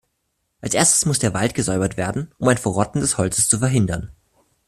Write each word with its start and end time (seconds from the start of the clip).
Als 0.61 0.73
erstes 0.73 1.05
muss 1.05 1.19
der 1.19 1.35
Wald 1.35 1.53
gesäubert 1.53 1.95
werden, 1.95 2.33
um 2.39 2.47
ein 2.47 2.57
Verrotten 2.57 3.01
des 3.01 3.19
Holzes 3.19 3.47
zu 3.47 3.59
verhindern. 3.59 4.09